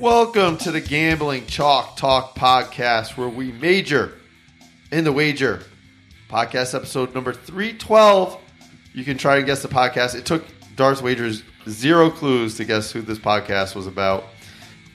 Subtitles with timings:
[0.00, 4.18] Welcome to the Gambling Chalk Talk podcast, where we major
[4.90, 5.62] in the wager.
[6.28, 8.40] Podcast episode number 312.
[8.92, 10.16] You can try and guess the podcast.
[10.16, 10.44] It took
[10.74, 14.24] Darth Wagers zero clues to guess who this podcast was about.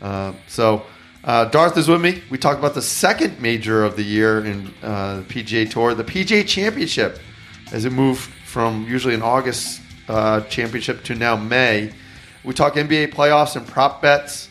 [0.02, 0.86] Uh, so,
[1.24, 2.22] uh, Darth is with me.
[2.30, 6.04] We talked about the second major of the year in uh, the PGA Tour, the
[6.04, 7.20] PGA Championship,
[7.72, 11.94] as it moved from usually an August uh, championship to now May.
[12.44, 14.49] We talk NBA playoffs and prop bets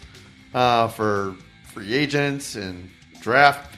[0.59, 2.91] uh, for free agents and
[3.21, 3.77] draft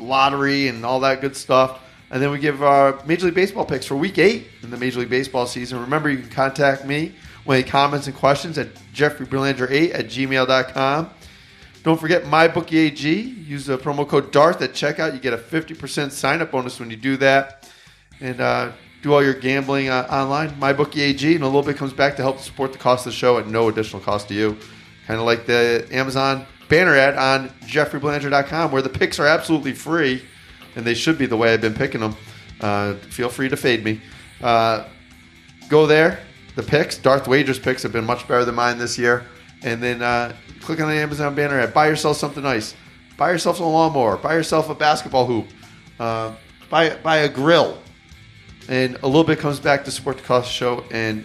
[0.00, 1.80] lottery and all that good stuff.
[2.10, 4.98] And then we give our Major League Baseball picks for week eight in the Major
[4.98, 5.80] League Baseball season.
[5.80, 11.10] Remember, you can contact me with comments and questions at jeffreybelanger8 at gmail.com.
[11.84, 13.46] Don't forget MyBookieAG.
[13.46, 15.14] Use the promo code DARTH at checkout.
[15.14, 17.70] You get a 50% sign up bonus when you do that.
[18.20, 18.72] And uh,
[19.02, 20.50] do all your gambling uh, online.
[20.58, 21.36] MyBookieAG.
[21.36, 23.46] And a little bit comes back to help support the cost of the show at
[23.46, 24.58] no additional cost to you.
[25.08, 30.22] Kind of like the Amazon banner ad on jeffreybelanger.com where the picks are absolutely free.
[30.76, 32.14] And they should be the way I've been picking them.
[32.60, 34.02] Uh, feel free to fade me.
[34.42, 34.84] Uh,
[35.70, 36.20] go there.
[36.56, 39.24] The picks, Darth Wagers picks have been much better than mine this year.
[39.62, 41.72] And then uh, click on the Amazon banner ad.
[41.72, 42.74] Buy yourself something nice.
[43.16, 44.18] Buy yourself a lawnmower.
[44.18, 45.46] Buy yourself a basketball hoop.
[45.98, 46.34] Uh,
[46.68, 47.78] buy buy a grill.
[48.68, 51.24] And a little bit comes back to support the cost show, and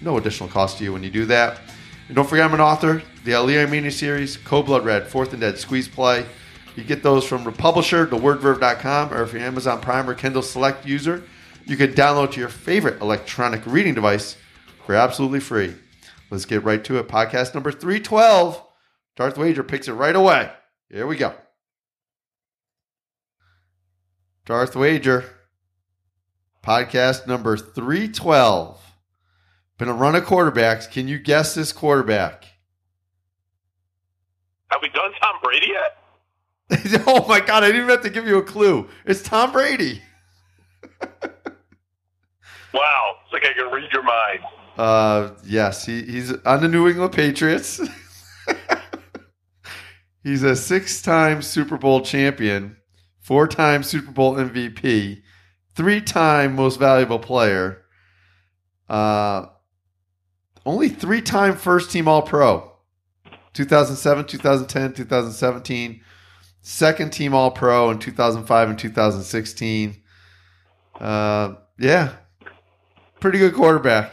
[0.00, 1.60] no additional cost to you when you do that.
[2.06, 3.02] And don't forget, I'm an author.
[3.24, 6.26] The Ali Armeni series, Code Blood Red, Fourth and Dead, Squeeze Play.
[6.76, 10.42] You get those from the publisher, thewordverve.com, or if you're an Amazon Prime or Kindle
[10.42, 11.22] Select user,
[11.64, 14.36] you can download to your favorite electronic reading device
[14.84, 15.74] for absolutely free.
[16.30, 17.08] Let's get right to it.
[17.08, 18.62] Podcast number 312.
[19.16, 20.50] Darth Wager picks it right away.
[20.90, 21.34] Here we go.
[24.44, 25.24] Darth Wager,
[26.62, 28.83] podcast number 312.
[29.78, 30.90] Been a run of quarterbacks.
[30.90, 32.44] Can you guess this quarterback?
[34.70, 37.02] Have we done Tom Brady yet?
[37.06, 38.88] oh my God, I didn't even have to give you a clue.
[39.04, 40.02] It's Tom Brady.
[42.74, 44.40] Wow, it's like I can read your mind.
[44.76, 47.80] Uh, yes, he, he's on the New England Patriots.
[50.24, 52.76] he's a six-time Super Bowl champion,
[53.20, 55.22] four-time Super Bowl MVP,
[55.76, 57.84] three-time Most Valuable Player,
[58.88, 59.46] uh,
[60.66, 62.72] only three-time First-Team All-Pro,
[63.52, 66.00] 2007, 2010, 2017,
[66.62, 70.02] second-team All-Pro in 2005 and 2016.
[70.98, 72.14] Uh, yeah,
[73.20, 74.12] pretty good quarterback.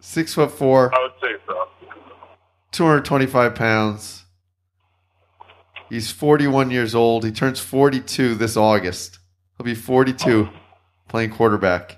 [0.00, 1.68] Six foot four, I would say so.
[2.72, 4.24] 225 pounds.
[5.90, 7.24] He's 41 years old.
[7.24, 9.18] He turns 42 this August.
[9.56, 10.48] He'll be 42
[11.08, 11.96] playing quarterback.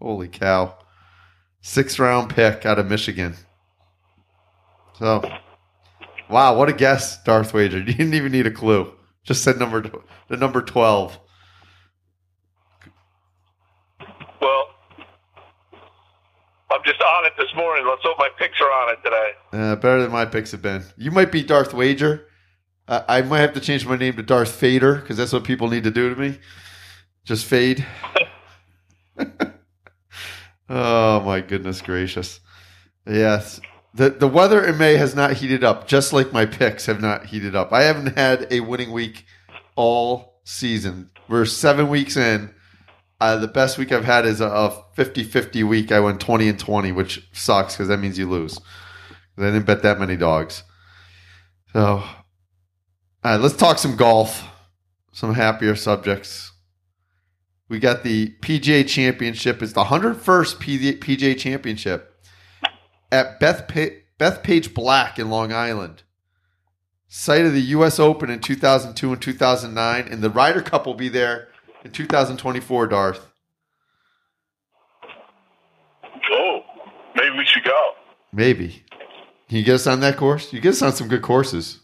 [0.00, 0.76] Holy cow.
[1.66, 3.34] Sixth round pick out of Michigan.
[5.00, 5.20] So,
[6.30, 7.78] wow, what a guess, Darth Wager.
[7.86, 8.92] You didn't even need a clue.
[9.24, 9.82] Just said number
[10.28, 11.18] the number 12.
[14.40, 14.64] Well,
[16.70, 17.84] I'm just on it this morning.
[17.84, 19.30] Let's hope my picks are on it today.
[19.52, 20.84] Uh, better than my picks have been.
[20.96, 22.28] You might be Darth Wager.
[22.86, 25.68] Uh, I might have to change my name to Darth Fader because that's what people
[25.68, 26.38] need to do to me.
[27.24, 27.84] Just fade.
[30.68, 32.40] oh my goodness gracious!
[33.06, 33.60] Yes,
[33.94, 37.26] the the weather in May has not heated up, just like my picks have not
[37.26, 37.72] heated up.
[37.72, 39.24] I haven't had a winning week
[39.74, 41.10] all season.
[41.28, 42.54] We're seven weeks in.
[43.18, 45.90] Uh, the best week I've had is a, a 50-50 week.
[45.90, 48.60] I went 20 and 20, which sucks because that means you lose.
[49.38, 50.62] I didn't bet that many dogs.
[51.72, 52.04] So, all
[53.24, 54.44] right, let's talk some golf,
[55.12, 56.52] some happier subjects.
[57.68, 59.62] We got the PGA Championship.
[59.62, 62.14] It's the 101st PGA Championship
[63.10, 66.02] at Beth, pa- Bethpage Black in Long Island.
[67.08, 67.98] Site of the U.S.
[67.98, 71.48] Open in 2002 and 2009, and the Ryder Cup will be there
[71.84, 73.26] in 2024, Darth.
[76.32, 76.60] Oh,
[77.14, 77.92] maybe we should go.
[78.32, 78.84] Maybe.
[79.48, 80.52] Can you get us on that course?
[80.52, 81.80] You get us on some good courses.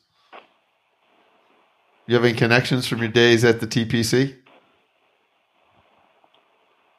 [2.06, 4.37] You have any connections from your days at the TPC?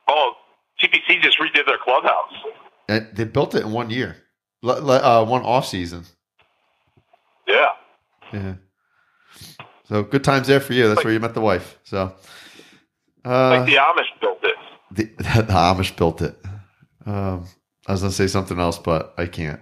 [0.07, 0.33] Oh,
[0.83, 2.33] TPC just redid their clubhouse.
[2.89, 4.17] And they built it in one year,
[4.63, 6.05] uh, one off season.
[7.47, 7.67] Yeah.
[8.33, 8.53] Yeah.
[9.85, 10.87] So good times there for you.
[10.87, 11.77] That's where you met the wife.
[11.83, 12.13] So
[13.25, 14.55] uh, Like the Amish built it.
[14.91, 16.37] the, the Amish built it.
[17.05, 17.45] Um,
[17.87, 19.59] I was gonna say something else, but I can't.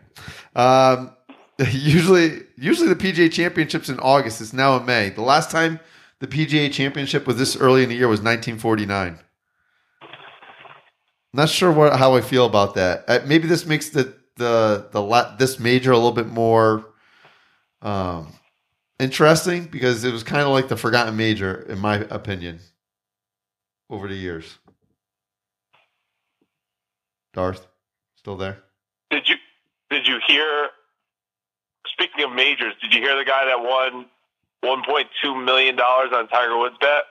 [0.56, 1.12] Um,
[1.72, 4.42] usually, usually the PGA Championships in August.
[4.42, 5.10] It's now in May.
[5.10, 5.80] The last time
[6.20, 9.20] the PGA Championship was this early in the year was 1949.
[11.34, 13.06] Not sure what how I feel about that.
[13.08, 16.86] Uh, maybe this makes the the the la- this major a little bit more
[17.82, 18.28] Um,
[19.00, 22.60] interesting because it was kind of like the forgotten major, in my opinion,
[23.90, 24.60] over the years.
[27.34, 27.66] Darth,
[28.18, 28.58] still there?
[29.10, 29.36] Did you
[29.90, 30.70] did you hear?
[31.88, 34.06] Speaking of majors, did you hear the guy that won
[34.64, 37.04] 1.2 million dollars on Tiger Woods bet?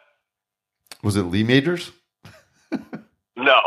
[1.02, 1.90] Was it Lee Majors?
[3.36, 3.58] No.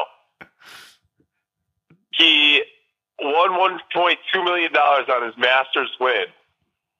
[2.17, 2.63] He
[3.19, 6.25] won 1.2 million dollars on his Masters win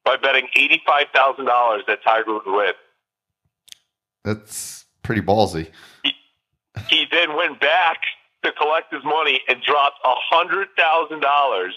[0.04, 2.72] by betting eighty-five thousand dollars that Tiger would win.
[4.24, 5.70] That's pretty ballsy.
[6.88, 7.98] He then went back
[8.42, 11.74] to collect his money and dropped hundred thousand dollars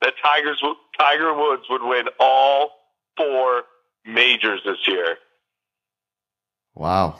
[0.00, 0.62] that Tigers
[0.98, 2.70] Tiger Woods would win all
[3.16, 3.62] four
[4.04, 5.16] majors this year.
[6.74, 7.18] Wow.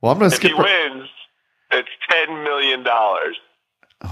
[0.00, 0.52] Well, I'm going to skip.
[0.52, 1.08] If he wins,
[1.72, 3.36] it's ten million dollars.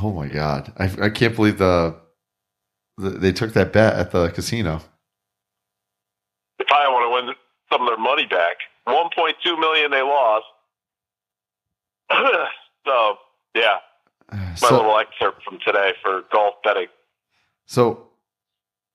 [0.02, 1.96] Oh my god, I, I can't believe the,
[2.98, 4.80] the they took that bet at the casino.
[6.58, 7.34] They probably want to win
[7.72, 8.56] some of their money back.
[8.84, 10.44] One point two million they lost.
[12.86, 13.16] so
[13.54, 13.78] yeah,
[14.32, 16.88] my So, little excerpt from today for golf betting.
[17.66, 18.06] so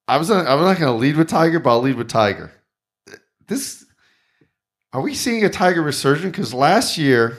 [0.07, 2.51] I was not, I'm not going to lead with Tiger, but I'll lead with Tiger.
[3.47, 3.83] This
[4.93, 6.31] are we seeing a Tiger resurgence?
[6.31, 7.37] Because last year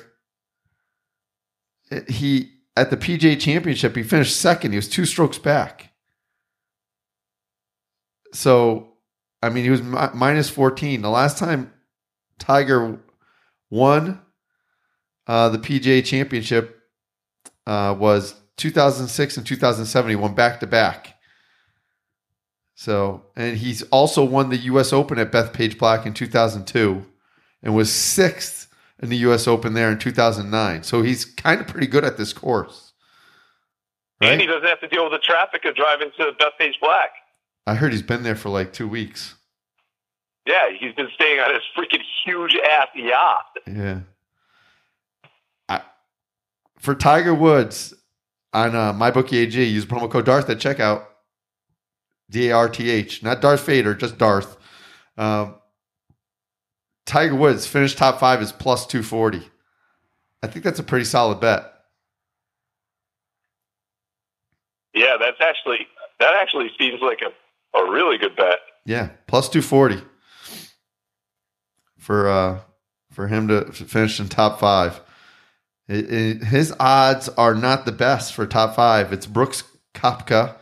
[1.90, 4.72] it- he at the PGA Championship he finished second.
[4.72, 5.92] He was two strokes back.
[8.32, 8.92] So
[9.42, 11.02] I mean he was mi- minus 14.
[11.02, 11.72] The last time
[12.38, 13.00] Tiger
[13.70, 14.20] won
[15.26, 16.80] uh, the PGA Championship
[17.66, 20.10] uh, was 2006 and 2007.
[20.10, 21.14] He won back to back.
[22.74, 24.92] So, and he's also won the U.S.
[24.92, 27.04] Open at Bethpage Black in 2002
[27.62, 28.68] and was sixth
[29.02, 29.46] in the U.S.
[29.46, 30.82] Open there in 2009.
[30.82, 32.92] So he's kind of pretty good at this course.
[34.20, 37.10] And he doesn't have to deal with the traffic of driving to Bethpage Black.
[37.66, 39.34] I heard he's been there for like two weeks.
[40.46, 43.44] Yeah, he's been staying on his freaking huge ass yacht.
[43.66, 44.00] Yeah.
[45.68, 45.82] I,
[46.78, 47.92] for Tiger Woods
[48.52, 51.06] on uh, MyBookieAG, use promo code Darth at checkout.
[52.30, 54.56] D A R T H, not Darth Vader, just Darth.
[55.16, 55.56] Um,
[57.06, 59.48] Tiger Woods finished top five is plus 240.
[60.42, 61.72] I think that's a pretty solid bet.
[64.94, 65.86] Yeah, that's actually
[66.20, 68.58] that actually seems like a, a really good bet.
[68.84, 70.02] Yeah, plus 240
[71.98, 72.60] for uh
[73.12, 75.00] for him to finish in top five.
[75.88, 79.12] It- it- his odds are not the best for top five.
[79.12, 79.62] It's Brooks
[79.94, 80.56] Koepka,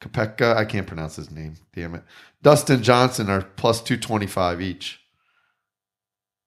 [0.00, 0.56] Kopeka.
[0.56, 1.56] I can't pronounce his name.
[1.74, 2.04] Damn it.
[2.42, 5.00] Dustin Johnson are plus 225 each.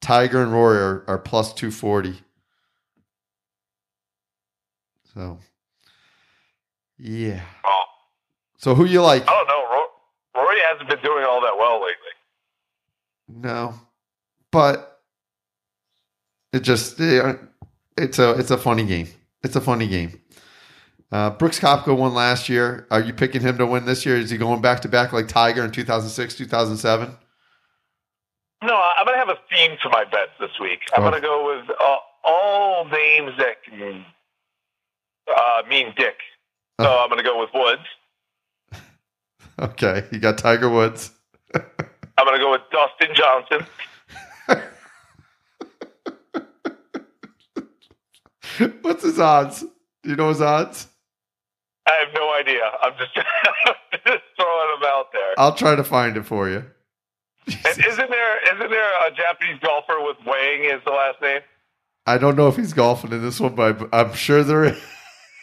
[0.04, 2.20] Tiger and Rory are, are plus 240.
[5.14, 5.40] So,
[6.98, 7.42] yeah.
[7.66, 7.84] Oh,
[8.58, 9.24] So who you like?
[9.24, 9.60] I don't know.
[10.36, 11.96] Roy hasn't been doing all that well lately.
[13.30, 13.76] No,
[14.52, 15.00] but
[16.52, 17.40] it just it-
[17.96, 19.08] it's a it's a funny game.
[19.44, 20.20] It's a funny game.
[21.12, 22.88] Uh, Brooks Koepka won last year.
[22.90, 24.18] Are you picking him to win this year?
[24.18, 27.16] Is he going back to back like Tiger in 2006, 2007?
[28.64, 30.80] No, I'm going to have a theme to my bets this week.
[30.96, 31.10] I'm Oh.
[31.10, 34.06] going to go with uh, all names that can
[35.30, 36.16] uh, mean dick.
[36.82, 37.84] So I'm going to go with Woods.
[39.60, 41.12] Okay, you got Tiger Woods.
[41.56, 43.68] I'm going to go with Dustin Johnson.
[48.82, 49.62] What's his odds?
[50.02, 50.88] Do you know his odds?
[51.88, 52.62] I have no idea.
[52.82, 55.34] I'm just, just throwing them out there.
[55.38, 56.66] I'll try to find it for you.
[57.48, 61.42] And isn't there isn't there a Japanese golfer with Wang is the last name?
[62.06, 64.76] I don't know if he's golfing in this one, but I'm sure there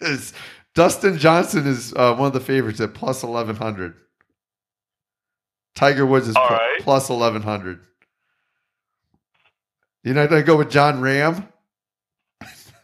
[0.00, 0.32] is.
[0.74, 3.94] Dustin Johnson is uh, one of the favorites at plus 1100.
[5.74, 6.78] Tiger Woods is pl- right.
[6.80, 7.80] plus 1100.
[10.04, 11.46] You're not going to go with Jon Rahm?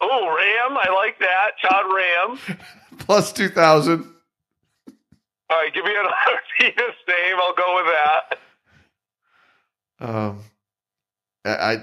[0.01, 1.53] Oh, Ram, I like that.
[1.63, 2.59] Jon Rahm.
[2.99, 4.05] Plus 2000.
[5.49, 6.77] All right, give me another Venus
[7.09, 7.37] name.
[7.41, 8.36] I'll go with that.
[10.01, 10.41] Um,
[11.45, 11.79] I,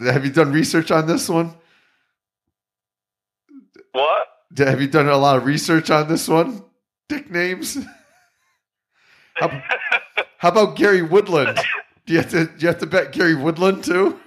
[0.00, 1.54] I, have you done research on this one?
[3.92, 4.26] What?
[4.58, 6.62] Have you done a lot of research on this one?
[7.08, 7.78] Dick names?
[9.36, 9.62] How,
[10.36, 11.58] how about Gary Woodland?
[12.04, 14.20] Do you have to do you have to bet Gary Woodland too?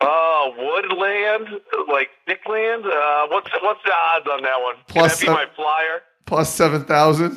[0.00, 2.84] Uh, Woodland, like Dickland.
[2.84, 4.74] Uh, what's what's the odds on that one?
[4.74, 6.02] Can Plus that be seven- my flyer?
[6.26, 7.36] Plus seven thousand.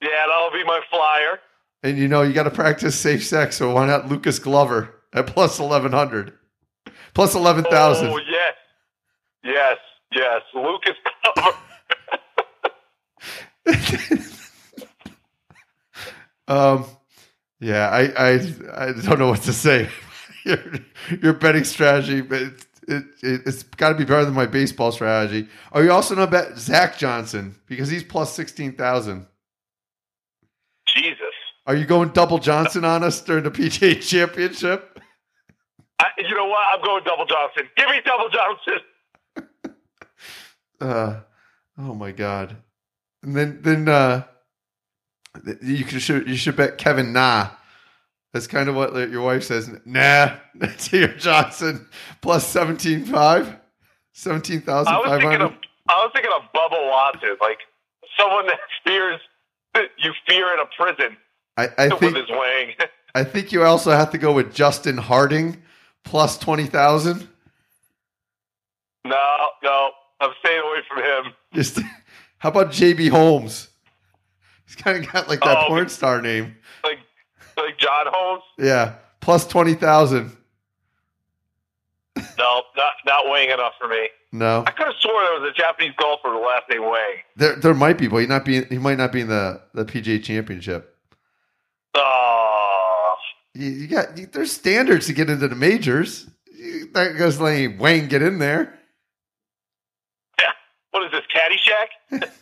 [0.00, 1.38] Yeah, that'll be my flyer.
[1.82, 5.26] And you know you got to practice safe sex, so why not Lucas Glover at
[5.26, 6.32] plus eleven hundred?
[7.14, 8.08] Plus eleven thousand.
[8.08, 8.54] Oh yes,
[9.44, 9.76] yes,
[10.12, 10.42] yes.
[10.54, 10.96] Lucas
[11.34, 11.56] Glover.
[16.48, 16.86] Um,
[17.60, 18.32] yeah, I, I,
[18.76, 19.88] I don't know what to say.
[20.44, 20.58] your,
[21.22, 24.92] your betting strategy, but it, it, it, it's got to be better than my baseball
[24.92, 25.48] strategy.
[25.72, 29.20] Are you also not bet Zach Johnson because he's plus sixteen thousand?
[29.20, 29.31] Jesus.
[31.66, 35.00] Are you going double Johnson on us during the PGA Championship?
[36.00, 36.60] I, you know what?
[36.72, 37.68] I'm going double Johnson.
[37.76, 38.78] Give me double Johnson.
[40.80, 41.20] Uh,
[41.78, 42.56] oh my god!
[43.22, 44.24] And then then uh,
[45.62, 47.50] you can should you should bet Kevin Na.
[48.32, 49.70] That's kind of what your wife says.
[49.84, 50.38] Nah,
[50.78, 51.88] to your Johnson
[52.20, 53.60] plus seventeen five,
[54.12, 55.66] seventeen thousand I was thinking of hundred.
[55.88, 57.58] I was thinking of Bubba Watson, like
[58.18, 59.20] someone that fears
[59.98, 61.16] you fear in a prison
[61.56, 62.16] I, I think.
[63.14, 65.62] I think you also have to go with Justin Harding
[66.04, 67.28] plus twenty thousand.
[69.04, 69.90] no, no,
[70.20, 71.32] I'm staying away from him.
[71.52, 71.80] Just
[72.38, 73.68] how about JB Holmes?
[74.66, 76.56] He's kind of got like that Oh, porn star name.
[76.82, 76.98] Like
[77.58, 78.42] like John Holmes.
[78.58, 80.34] Yeah, plus twenty thousand.
[82.16, 84.08] No, not not Wang enough for me.
[84.32, 87.16] No, I could have sworn there was a Japanese golfer the last name Wang.
[87.36, 89.84] there there might be, but he not be he might not be in the the
[89.84, 90.91] PGA Championship.
[91.94, 93.14] Oh,
[93.54, 96.28] You, you got you, there's standards to get into the majors.
[96.54, 98.78] You, that goes letting Wayne get in there.
[100.38, 100.50] Yeah.
[100.90, 102.30] what is this Caddyshack?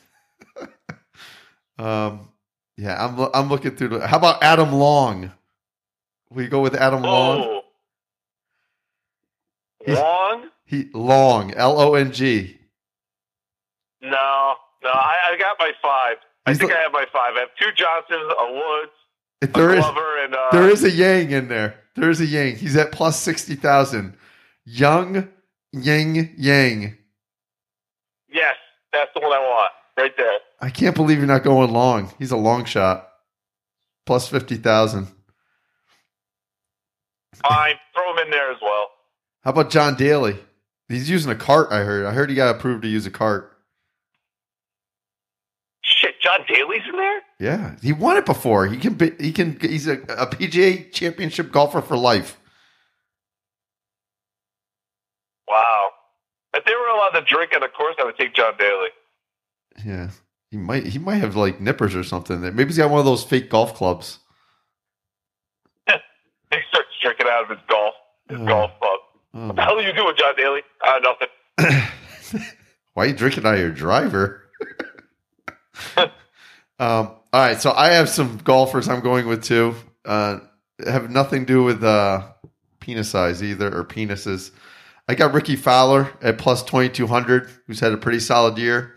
[1.79, 2.29] Um,
[2.77, 3.89] yeah, I'm I'm looking through.
[3.89, 5.33] The, how about Adam Long?
[6.29, 7.41] We go with Adam Long.
[7.41, 7.63] Oh,
[9.87, 10.49] He's- Long?
[10.67, 12.59] He Long L O N G.
[14.03, 14.91] No, no.
[14.91, 16.17] I, I got my five.
[16.45, 17.33] I He's think the- I have my five.
[17.37, 18.93] I have two Johnsons, a Woods,
[19.41, 21.75] there is and uh, there is a Yang in there.
[21.97, 22.57] There is a Yang.
[22.57, 24.15] He's at plus sixty thousand.
[24.65, 25.29] Young
[25.73, 26.97] Yang Yang.
[28.33, 28.57] yes,
[28.93, 30.39] that's the one I want right there.
[30.61, 32.13] I can't believe you're not going long.
[32.19, 33.09] He's a long shot.
[34.07, 35.09] Plus fifty thousand.
[37.35, 38.89] Fine, throw him in there as well.
[39.43, 40.37] How about John Daly?
[40.89, 41.69] He's using a cart.
[41.71, 42.05] I heard.
[42.05, 43.50] I heard he got approved to use a cart.
[46.39, 47.21] John Daly's in there.
[47.39, 48.67] Yeah, he won it before.
[48.67, 48.95] He can.
[48.95, 49.59] Be, he can.
[49.61, 52.39] He's a, a PGA Championship golfer for life.
[55.49, 55.91] Wow.
[56.55, 58.89] If they were allowed to drink on the course, I would take John Daly.
[59.85, 60.11] Yeah,
[60.51, 60.87] he might.
[60.87, 62.41] He might have like nippers or something.
[62.41, 64.19] Maybe he's got one of those fake golf clubs.
[66.53, 67.95] He starts drinking out of his golf,
[68.29, 68.45] his Oh.
[68.47, 68.99] golf club.
[69.35, 70.63] Oh, What the hell are you doing, John Daly?
[70.85, 71.29] Uh, nothing.
[72.95, 74.43] Why are you drinking out of your driver?
[75.97, 76.11] um,
[76.79, 79.75] all right, so I have some golfers I'm going with too.
[80.05, 80.39] Uh,
[80.87, 82.27] have nothing to do with uh,
[82.81, 84.51] penis size either or penises.
[85.09, 88.95] I got Rickie Fowler at plus 2200, who's had a pretty solid year.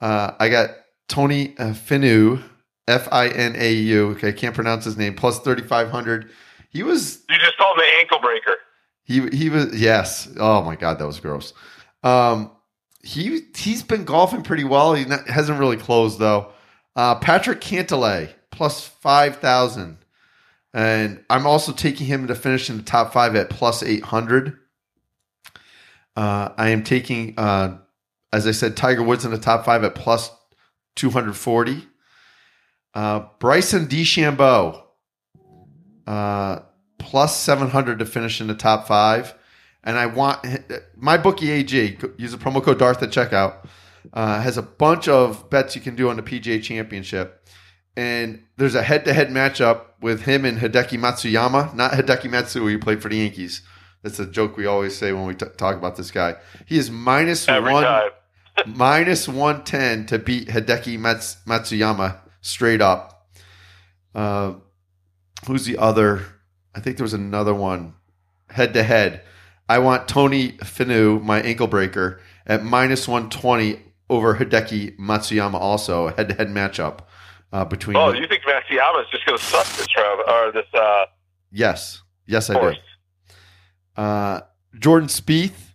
[0.00, 0.70] Uh, I got
[1.08, 2.42] Tony uh, Finu,
[2.88, 4.10] F I N A U.
[4.10, 5.14] Okay, I can't pronounce his name.
[5.14, 6.30] Plus 3500.
[6.70, 8.56] He was You just called him the ankle breaker.
[9.04, 10.28] he he was yes.
[10.38, 11.52] Oh my god, that was gross.
[12.02, 12.50] Um,
[13.02, 14.94] he he's been golfing pretty well.
[14.94, 16.52] He not, hasn't really closed though.
[16.96, 19.98] Uh, Patrick Cantlay plus five thousand,
[20.74, 24.56] and I'm also taking him to finish in the top five at plus eight hundred.
[26.16, 27.78] Uh, I am taking, uh,
[28.32, 30.30] as I said, Tiger Woods in the top five at plus
[30.96, 31.86] two hundred forty.
[32.92, 34.82] Uh, Bryson DeChambeau,
[36.06, 36.58] uh,
[36.98, 39.34] plus 700 to finish in the top five.
[39.82, 40.46] And I want
[40.96, 43.66] my bookie AG, use the promo code Darth at checkout,
[44.12, 47.48] uh, has a bunch of bets you can do on the PGA Championship.
[47.96, 52.72] And there's a head to head matchup with him and Hideki Matsuyama, not Hideki Matsui,
[52.72, 53.62] who played for the Yankees.
[54.02, 56.36] That's a joke we always say when we t- talk about this guy.
[56.66, 57.84] He is minus Every one
[58.66, 63.28] minus 110 to beat Hideki Mats- Matsuyama straight up.
[64.14, 64.54] Uh,
[65.46, 66.22] who's the other?
[66.74, 67.94] I think there was another one
[68.48, 69.22] head to head.
[69.70, 76.12] I want Tony Finu, my ankle breaker, at minus 120 over Hideki Matsuyama, also a
[76.12, 77.02] head to head matchup
[77.52, 77.96] uh, between.
[77.96, 81.04] Oh, you think Matsuyama is just going to suck this round or this uh,
[81.52, 82.76] yes, yes, I do.
[83.96, 84.40] Uh,
[84.76, 85.74] Jordan Spieth,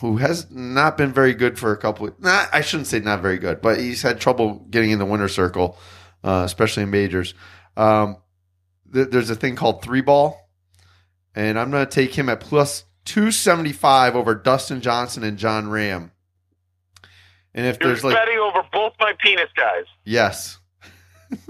[0.00, 2.08] who has not been very good for a couple.
[2.08, 5.06] Of, nah, I shouldn't say not very good, but he's had trouble getting in the
[5.06, 5.78] winner circle,
[6.24, 7.32] uh, especially in majors.
[7.76, 8.16] Um,
[8.92, 10.50] th- there's a thing called three ball,
[11.36, 16.10] and I'm going to take him at plus 275 over Dustin Johnson and Jon Rahm.
[17.54, 19.84] And if You're there's like betting over both my penis guys.
[20.04, 20.58] yes,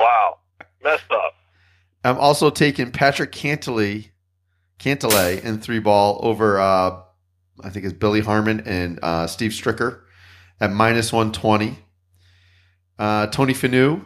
[0.00, 0.38] Wow,
[0.82, 1.34] messed up.
[2.02, 4.08] I'm also taking Patrick Cantley,
[4.78, 7.00] Cantlay in three ball over uh,
[7.62, 10.00] I think it's Billy Harmon and uh, Steve Stricker
[10.60, 11.78] at minus one twenty.
[12.98, 14.04] Uh, Tony Finu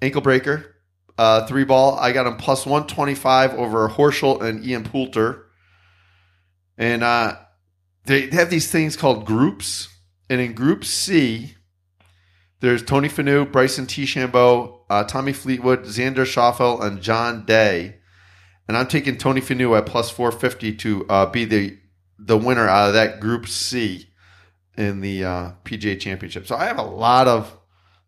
[0.00, 0.76] ankle breaker,
[1.18, 1.98] uh, three ball.
[1.98, 5.46] I got him plus 125 over Horschel and Ian Poulter.
[6.78, 7.36] And uh,
[8.04, 9.88] they have these things called groups.
[10.30, 11.54] And in Group C,
[12.60, 17.96] there's Tony Fanu, Bryson DeChambeau, uh, Tommy Fleetwood, Xander Schauffele, and John Day.
[18.68, 21.78] And I'm taking Tony Fanu at plus 450 to uh, be the
[22.18, 24.08] the winner out of that Group C
[24.76, 26.46] in the uh, PGA Championship.
[26.46, 27.56] So I have a lot of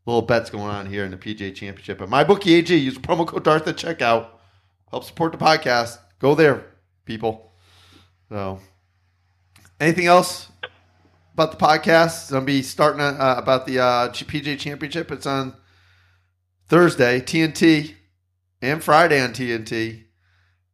[0.05, 1.99] little bets going on here in the PGA Championship.
[1.99, 4.29] But my bookie AG, use promo code Darth at checkout.
[4.91, 5.99] Help support the podcast.
[6.19, 6.67] Go there,
[7.05, 7.50] people.
[8.31, 8.61] So,
[9.81, 10.49] anything else
[11.35, 12.23] about the podcast?
[12.23, 15.11] It's gonna be starting uh, about the uh, PGA Championship.
[15.11, 15.57] It's on
[16.69, 17.95] Thursday, TNT,
[18.63, 20.05] and Friday on TNT,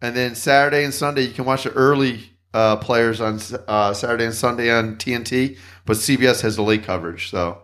[0.02, 4.26] and then Saturday and Sunday you can watch the early uh, players on uh, Saturday
[4.26, 7.30] and Sunday on TNT, but CBS has the late coverage.
[7.30, 7.62] So,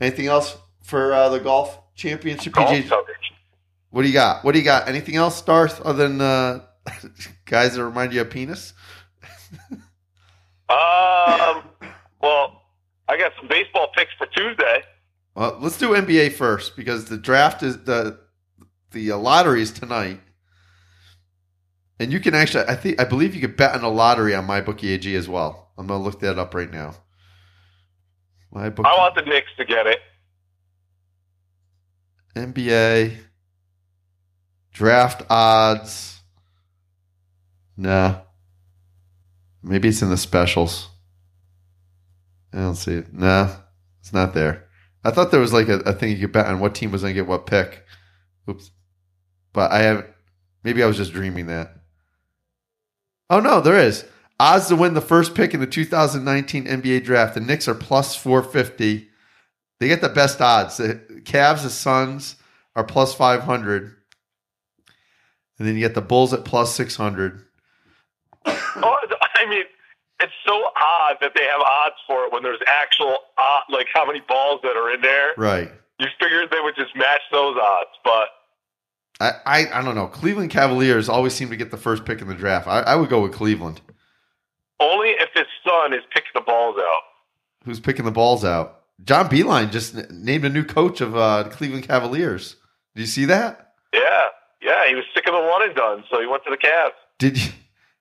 [0.00, 2.52] anything else for uh, the golf championship?
[2.52, 2.88] Golf PGA?
[2.88, 3.16] coverage.
[3.90, 4.44] What do you got?
[4.44, 4.86] What do you got?
[4.86, 6.60] Anything else, Darth, other than uh,
[7.46, 8.74] guys that remind you of penis?
[10.70, 11.62] Um,
[12.20, 12.62] well,
[13.08, 14.82] I got some baseball picks for Tuesday.
[15.34, 18.18] Well, let's do NBA first because the draft is the
[18.90, 20.20] the uh, lottery is tonight,
[21.98, 24.44] and you can actually I think I believe you could bet on a lottery on
[24.44, 25.72] my bookie AG as well.
[25.78, 26.94] I'm gonna look that up right now.
[28.52, 30.00] My bookie I want the Knicks to get it.
[32.36, 33.16] NBA
[34.72, 36.20] draft odds.
[37.76, 38.20] Nah,
[39.62, 40.88] maybe it's in the specials.
[42.52, 43.12] I don't see it.
[43.12, 43.56] Nah,
[44.00, 44.64] it's not there.
[45.04, 47.02] I thought there was like a, a thing you could bet on what team was
[47.02, 47.84] going to get what pick.
[48.48, 48.70] Oops.
[49.52, 50.06] But I have
[50.64, 51.74] maybe I was just dreaming that.
[53.30, 54.04] Oh no, there is.
[54.40, 57.34] Odds to win the first pick in the 2019 NBA draft.
[57.34, 59.08] The Knicks are plus 450.
[59.80, 60.76] They get the best odds.
[60.76, 62.36] The Cavs, the Suns
[62.76, 63.96] are plus 500.
[65.58, 67.44] And then you get the Bulls at plus 600.
[68.46, 68.98] Oh,
[69.38, 69.64] I mean,
[70.20, 74.04] it's so odd that they have odds for it when there's actual odd, like how
[74.04, 75.30] many balls that are in there.
[75.36, 75.70] Right.
[76.00, 78.28] You figured they would just match those odds, but
[79.20, 80.06] I, I, I don't know.
[80.06, 82.66] Cleveland Cavaliers always seem to get the first pick in the draft.
[82.68, 83.80] I, I would go with Cleveland.
[84.80, 87.02] only if his son is picking the balls out.
[87.64, 88.82] Who's picking the balls out?
[89.04, 92.56] John Beilein just n- named a new coach of uh, Cleveland Cavaliers.
[92.94, 93.74] Did you see that?
[93.92, 94.26] Yeah,
[94.62, 96.90] yeah, he was sick of the one and done, so he went to the Cavs.
[97.18, 97.50] Did you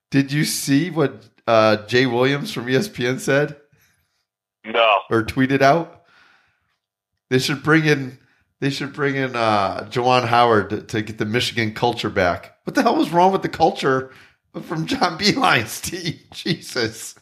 [0.10, 3.58] did you see what uh, Jay Williams from ESPN said
[4.66, 6.04] No, or tweeted out?
[7.30, 8.20] They should bring in
[8.60, 12.58] they should bring in uh, Juwan Howard to, to get the Michigan culture back.
[12.64, 14.12] What the hell was wrong with the culture
[14.64, 16.20] from John Beilein's team?
[16.32, 17.16] Jesus,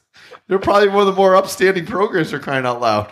[0.48, 3.12] they're probably one of the more upstanding programs for crying out loud.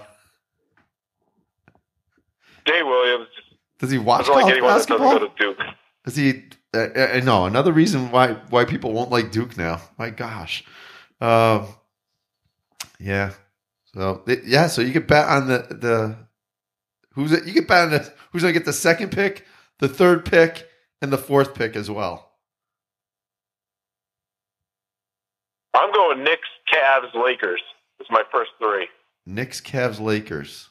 [2.65, 3.27] Jay Williams.
[3.79, 5.57] Does he watch like college anyone that doesn't go to Duke.
[6.05, 6.43] Is he?
[6.73, 9.81] Uh, uh, no, another reason why why people won't like Duke now.
[9.97, 10.63] My gosh,
[11.21, 11.67] um,
[12.99, 13.33] yeah.
[13.93, 16.17] So yeah, so you could bet on the the
[17.13, 17.45] who's it?
[17.45, 19.45] You could bet on the, who's going to get the second pick,
[19.79, 20.67] the third pick,
[21.01, 22.31] and the fourth pick as well.
[25.75, 27.61] I'm going Knicks, Cavs, Lakers.
[27.99, 28.87] It's my first three.
[29.25, 30.69] Knicks, Cavs, Lakers.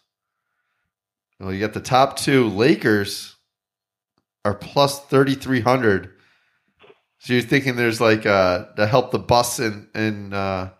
[1.38, 2.48] Well, you got the top two.
[2.48, 3.31] Lakers
[4.44, 6.10] are plus thirty three hundred.
[7.18, 10.70] So you're thinking there's like uh to help the Buss and and uh,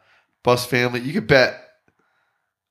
[0.43, 1.01] Buss family.
[1.01, 1.63] You could bet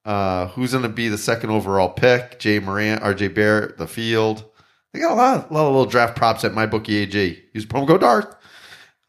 [0.05, 2.43] uh, who's going to be the second overall pick.
[2.43, 3.29] Ja Morant, R.J.
[3.29, 4.45] Barrett, the field.
[4.93, 7.43] They got a lot, a lot of little draft props at my bookie AG.
[7.53, 8.35] Use promo code Darth.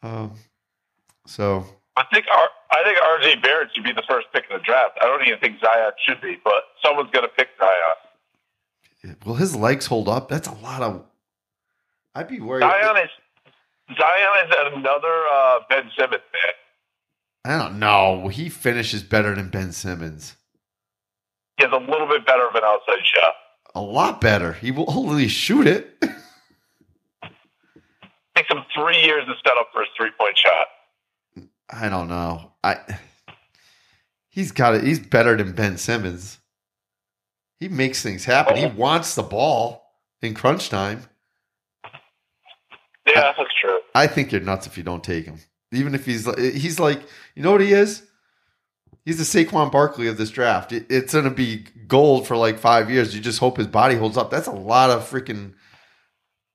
[0.01, 0.33] Um,
[1.25, 1.65] so
[1.95, 4.97] I think R- I think RJ Barrett should be the first pick in the draft.
[5.01, 9.15] I don't even think Zion should be, but someone's going to pick Zion.
[9.25, 10.29] will his legs hold up?
[10.29, 11.05] That's a lot of.
[12.15, 12.61] I'd be worried.
[12.61, 13.09] Zion is
[13.97, 16.53] Zion is another uh, Ben Simmons man.
[17.45, 18.29] I don't know.
[18.29, 20.35] He finishes better than Ben Simmons.
[21.57, 23.33] He has a little bit better of an outside shot.
[23.75, 24.53] A lot better.
[24.53, 25.93] He will only shoot it.
[28.35, 30.67] takes him three years to set up for his three point shot.
[31.69, 32.51] I don't know.
[32.63, 32.77] I
[34.29, 34.83] he's got it.
[34.83, 36.39] He's better than Ben Simmons.
[37.59, 38.57] He makes things happen.
[38.57, 39.83] He wants the ball
[40.21, 41.03] in crunch time.
[43.15, 43.79] Yeah, that's true.
[43.95, 45.39] I think you're nuts if you don't take him.
[45.71, 47.01] Even if he's he's like,
[47.35, 48.03] you know what he is?
[49.05, 50.71] He's the Saquon Barkley of this draft.
[50.71, 53.13] It, it's going to be gold for like five years.
[53.13, 54.29] You just hope his body holds up.
[54.31, 55.53] That's a lot of freaking.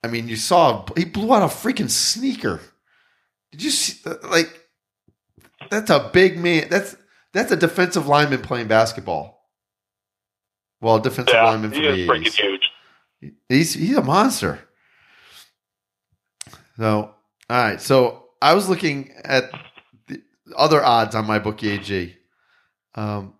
[0.02, 2.60] I mean, you saw he blew out a freaking sneaker.
[3.50, 4.08] Did you see?
[4.22, 4.66] Like,
[5.70, 6.68] that's a big man.
[6.70, 6.96] That's
[7.32, 9.46] that's a defensive lineman playing basketball.
[10.80, 12.34] Well, defensive Yeah, lineman for he the is 80s.
[12.36, 13.32] huge.
[13.48, 14.60] He's he's a monster.
[16.78, 17.14] So
[17.50, 19.50] all right, so I was looking at
[20.06, 20.22] the
[20.56, 22.16] other odds on my bookie AG.
[22.94, 23.34] Um,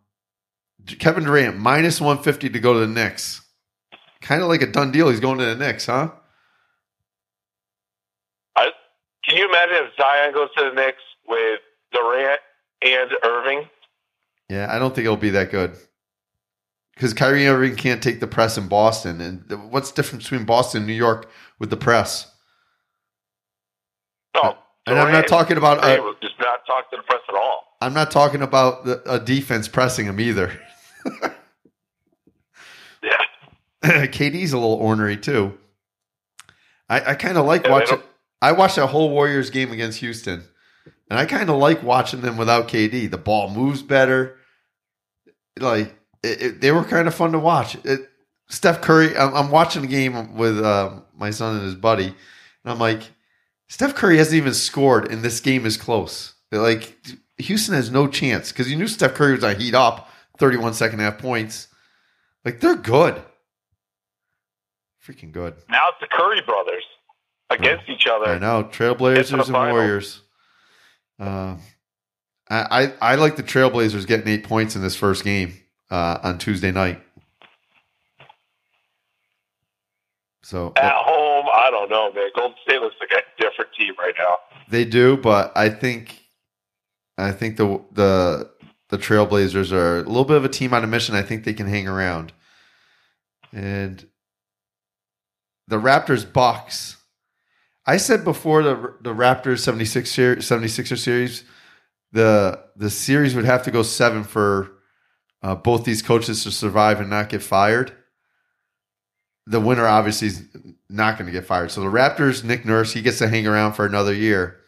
[0.99, 3.43] Kevin Durant minus one fifty to go to the Knicks.
[4.21, 5.09] Kind of like a done deal.
[5.09, 6.11] He's going to the Knicks, huh?
[8.57, 8.71] I,
[9.25, 11.61] can you imagine if Zion goes to the Knicks with
[11.93, 12.41] Durant
[12.83, 13.69] and Irving?
[14.49, 15.77] Yeah, I don't think it'll be that good.
[16.95, 19.21] Because Kyrie Irving can't take the press in Boston.
[19.21, 22.35] And what's the difference between Boston and New York with the press?
[24.43, 27.65] No, And I'm not talking about Durant just not talk to the press at all.
[27.81, 30.53] I'm not talking about the, a defense pressing him either.
[33.03, 33.11] Yeah,
[34.07, 35.57] KD's a little ornery too.
[36.89, 38.03] I, I kind of like Yeah, watching.
[38.43, 40.43] I watched that whole Warriors game against Houston,
[41.11, 43.11] and I kind of like watching them without KD.
[43.11, 44.37] The ball moves better.
[45.59, 47.77] Like it, it- they were kind of fun to watch.
[47.85, 48.09] It,
[48.49, 49.17] Steph Curry.
[49.17, 52.15] I'm, I'm watching the game with uh, my son and his buddy, and
[52.65, 53.03] I'm like,
[53.69, 56.35] Steph Curry hasn't even scored, and this game is close.
[56.51, 56.97] Like
[57.39, 61.01] Houston has no chance because you knew Steph Curry was on heat up, 31 second
[61.01, 61.69] half points.
[62.45, 63.23] Like they're good,
[65.07, 65.55] freaking good.
[65.69, 66.85] now it's the Curry brothers
[67.51, 68.27] against each other.
[68.27, 69.53] I know Trailblazers and.
[69.53, 70.23] Warriors.
[71.19, 71.57] Uh,
[72.49, 72.65] I,
[73.01, 75.55] I I like the Trailblazers getting eight points in this first game
[75.91, 77.03] uh, on Tuesday night.
[80.43, 82.31] So At home, I don't know, man.
[82.35, 83.11] Golden State looks like
[83.79, 84.37] team right now.
[84.69, 86.21] they do, but I think
[87.17, 88.51] I think the the
[88.91, 91.15] the Trailblazers are a little bit of a team on a mission.
[91.15, 92.33] I think they can hang around.
[93.53, 94.07] And
[95.67, 96.97] the Raptors Bucks.
[97.87, 101.45] I said before the the Raptors 76 ser- 76er series,
[102.13, 104.73] the the series would have to go 7 for
[105.43, 107.93] uh, both these coaches to survive and not get fired.
[109.49, 110.43] The winner obviously is
[110.91, 111.71] not going to get fired.
[111.71, 114.59] So the Raptors, Nick Nurse, he gets to hang around for another year.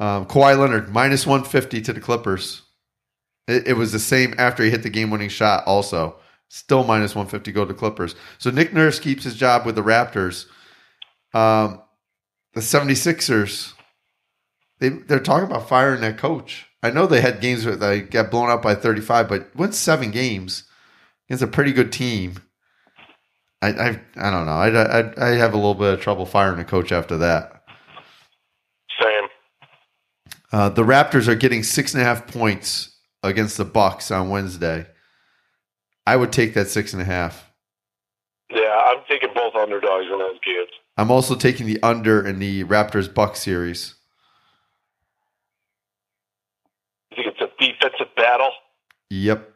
[0.00, 2.62] Um, Kawhi Leonard minus 150 to the Clippers.
[3.46, 6.16] It, it was the same after he hit the game winning shot, also.
[6.48, 8.14] Still minus 150 go to Clippers.
[8.38, 10.46] So Nick Nurse keeps his job with the Raptors.
[11.32, 11.80] Um,
[12.52, 13.74] the 76ers,
[14.78, 16.66] they, they're talking about firing that coach.
[16.82, 20.10] I know they had games where they got blown out by 35, but went seven
[20.10, 20.64] games
[21.28, 22.42] against a pretty good team.
[23.64, 24.52] I, I, I don't know.
[24.52, 27.64] I, I, I have a little bit of trouble firing a coach after that.
[29.00, 29.28] Same.
[30.52, 34.86] Uh, the Raptors are getting six and a half points against the Bucks on Wednesday.
[36.06, 37.50] I would take that six and a half.
[38.50, 40.68] Yeah, I'm taking both underdogs in those games.
[40.98, 43.94] I'm also taking the under in the Raptors Bucks series.
[47.12, 48.50] I think it's a defensive battle.
[49.08, 49.53] Yep.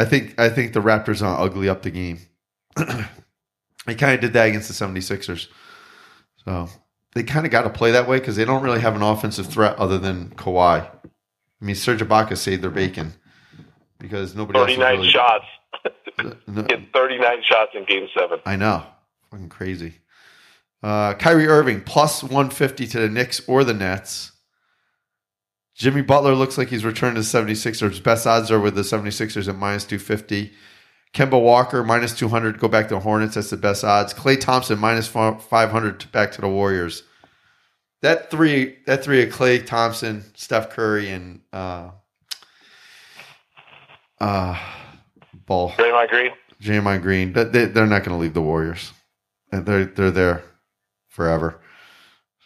[0.00, 2.20] I think I think the Raptors are ugly up the game.
[2.76, 5.48] they kind of did that against the 76ers.
[6.42, 6.68] So
[7.12, 9.46] they kind of got to play that way because they don't really have an offensive
[9.48, 10.80] threat other than Kawhi.
[10.80, 13.12] I mean, Serge Ibaka saved their bacon
[13.98, 15.44] because nobody else 39 really, shots.
[16.46, 18.40] No- Hit 39 shots in game seven.
[18.46, 18.84] I know.
[19.30, 19.94] Fucking crazy.
[20.82, 24.32] Uh, Kyrie Irving plus 150 to the Knicks or the Nets.
[25.80, 28.02] Jimmy Butler looks like he's returned to the 76ers.
[28.02, 30.52] Best odds are with the 76ers at minus 250.
[31.14, 33.36] Kemba Walker minus 200 go back to the Hornets.
[33.36, 34.12] That's the best odds.
[34.12, 37.04] Klay Thompson minus 500 to- back to the Warriors.
[38.02, 41.92] That three, that three of Klay Thompson, Steph Curry, and uh,
[44.20, 44.58] uh,
[45.46, 45.70] Ball.
[45.70, 46.30] Draymond Green.
[46.60, 48.92] Draymond Green, they, they're not going to leave the Warriors.
[49.50, 50.44] They're they're there
[51.08, 51.58] forever.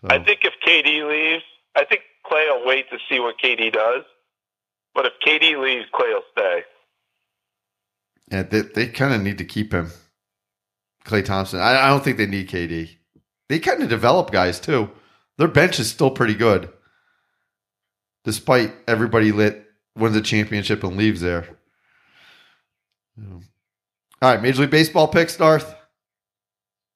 [0.01, 1.43] So, I think if KD leaves,
[1.75, 4.03] I think Klay will wait to see what KD does.
[4.95, 6.63] But if KD leaves, Klay will stay.
[8.31, 9.91] yeah, they, they kind of need to keep him.
[11.05, 11.61] Klay Thompson.
[11.61, 12.91] I, I don't think they need KD.
[13.49, 14.91] They kind of develop guys too.
[15.37, 16.71] Their bench is still pretty good,
[18.25, 21.47] despite everybody lit wins a championship and leaves there.
[23.21, 23.41] All
[24.23, 25.75] right, Major League Baseball picks, Darth.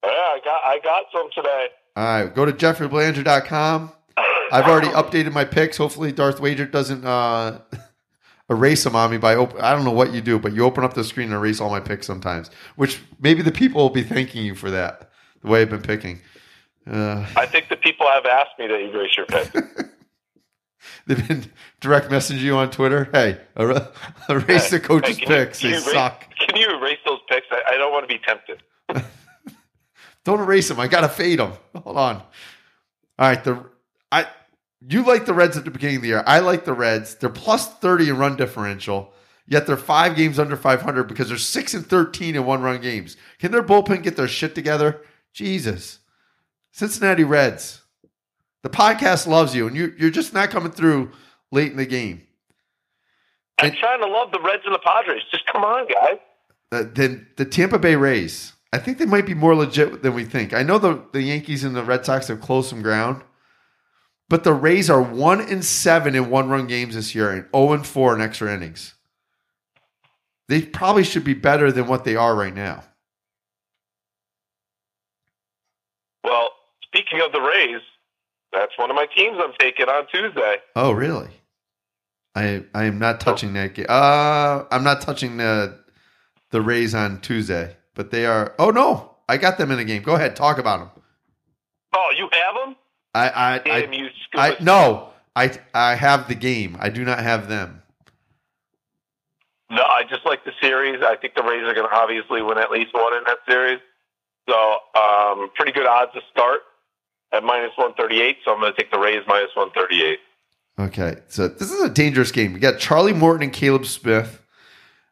[0.04, 1.66] Yeah, I got I got some today.
[1.96, 3.92] All right, go to jeffreybelanger.com.
[4.52, 5.76] I've already updated my picks.
[5.76, 7.60] Hopefully, Darth Wager doesn't uh,
[8.50, 9.60] erase them on me by open.
[9.60, 11.70] I don't know what you do, but you open up the screen and erase all
[11.70, 12.50] my picks sometimes.
[12.76, 15.10] Which maybe the people will be thanking you for that.
[15.42, 16.20] The way I've been picking.
[16.90, 19.52] Uh, I think the people have asked me to erase your pick.
[21.06, 21.44] they've been
[21.80, 23.08] direct messaging you on Twitter.
[23.12, 23.88] Hey, er-
[24.30, 25.60] erase the coach's Hey, you- picks.
[25.60, 26.24] can They you erase- suck.
[26.38, 27.46] Can you erase those picks?
[27.50, 28.62] I, I don't want to be tempted.
[30.24, 30.78] Don't erase them.
[30.80, 31.52] I gotta fade them.
[31.74, 32.16] Hold on.
[32.16, 32.24] All
[33.18, 33.64] right, the
[34.12, 34.26] I
[34.86, 36.24] you like the Reds at the beginning of the year.
[36.26, 37.14] I like the Reds.
[37.14, 39.12] They're plus thirty in run differential.
[39.50, 43.16] Yet they're five games under 500 because they're six and 13 in one run games.
[43.38, 45.00] Can their bullpen get their shit together?
[45.32, 46.00] Jesus.
[46.70, 47.80] Cincinnati Reds.
[48.62, 51.12] The podcast loves you, and you, you're just not coming through
[51.50, 52.26] late in the game.
[53.58, 55.22] I'm trying to love the Reds and the Padres.
[55.30, 56.18] Just come on, guys.
[56.70, 58.52] Uh, then the Tampa Bay Rays.
[58.72, 60.52] I think they might be more legit than we think.
[60.52, 63.22] I know the, the Yankees and the Red Sox have closed some ground,
[64.28, 67.72] but the Rays are one and seven in one run games this year and 0
[67.72, 68.94] and four in extra innings.
[70.48, 72.84] They probably should be better than what they are right now.
[76.24, 76.50] Well,
[76.82, 77.82] speaking of the Rays,
[78.52, 80.56] that's one of my teams I'm taking on Tuesday.
[80.74, 81.28] Oh, really?
[82.34, 83.86] I I am not touching that game.
[83.88, 85.78] Uh, I'm not touching the
[86.50, 88.54] the Rays on Tuesday, but they are.
[88.58, 90.02] Oh no, I got them in a game.
[90.02, 91.02] Go ahead, talk about them.
[91.94, 92.76] Oh, you have them?
[93.18, 95.10] I I Damn I, you, I no.
[95.34, 96.76] I I have the game.
[96.80, 97.82] I do not have them.
[99.70, 101.02] No, I just like the series.
[101.02, 103.80] I think the Rays are going to obviously win at least one in that series.
[104.48, 106.60] So, um, pretty good odds to start
[107.32, 108.38] at minus 138.
[108.44, 110.18] So I'm going to take the Rays minus 138.
[110.80, 112.52] Okay, so this is a dangerous game.
[112.52, 114.42] We got Charlie Morton and Caleb Smith.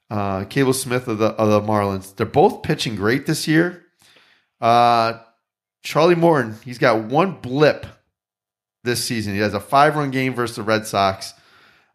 [0.08, 2.14] Uh, Caleb Smith of the of the Marlins.
[2.14, 3.84] They're both pitching great this year.
[4.60, 5.14] Uh,
[5.82, 7.86] Charlie Morton, he's got one blip
[8.86, 9.34] this season.
[9.34, 11.34] He has a five run game versus the Red Sox.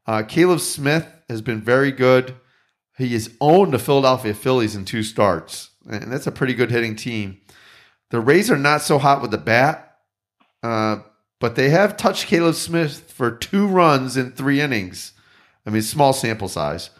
[0.06, 2.36] Uh, Caleb Smith has been very good.
[2.98, 6.96] He has owned the Philadelphia Phillies in two starts, and that's a pretty good hitting
[6.96, 7.42] team.
[8.12, 9.88] The Rays are not so hot with the bat.
[10.62, 11.00] Uh,
[11.42, 15.14] but they have touched Caleb Smith for two runs in three innings.
[15.66, 16.92] I mean, small sample size,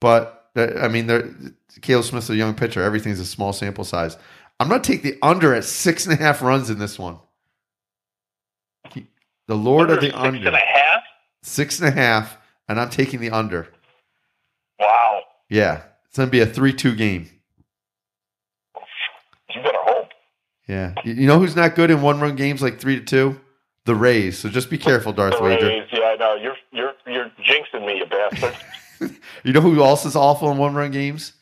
[0.00, 2.82] but uh, I mean, Caleb Smith's a young pitcher.
[2.82, 4.16] Everything's a small sample size.
[4.58, 7.18] I'm going to take the under at six and a half runs in this one.
[9.50, 11.02] He- The Lord of the Six under, and a half?
[11.42, 12.36] six and a half,
[12.68, 13.68] and I'm taking the under.
[14.78, 15.22] Wow.
[15.48, 17.28] Yeah, it's going to be a three-two game.
[19.54, 20.08] You better hope.
[20.68, 23.40] Yeah, you know who's not good in one-run games like three to two?
[23.86, 24.38] The Rays.
[24.38, 25.66] So just be careful, Darth The Wager.
[25.66, 26.34] Rays, yeah, I know.
[26.36, 28.54] You're, you're, you're jinxing me, you bastard.
[29.44, 31.32] You know who else is awful in one run games?